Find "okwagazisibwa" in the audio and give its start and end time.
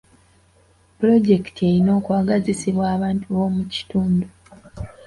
1.99-2.85